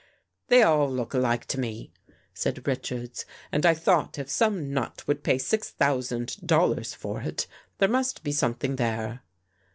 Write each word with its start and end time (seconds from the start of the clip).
"They 0.47 0.63
all 0.63 0.89
look 0.91 1.13
alike 1.13 1.45
to 1.49 1.59
me," 1.59 1.91
said 2.33 2.65
Richards," 2.67 3.23
and 3.51 3.67
I 3.67 3.75
thought 3.75 4.17
if 4.17 4.31
some 4.31 4.73
nut 4.73 5.03
would 5.05 5.21
pay 5.23 5.37
six 5.37 5.69
thousand 5.69 6.37
dol 6.43 6.69
lars 6.69 6.95
for 6.95 7.21
it, 7.21 7.45
there 7.77 7.87
must 7.87 8.23
be 8.23 8.31
something 8.31 8.77
there." 8.77 9.21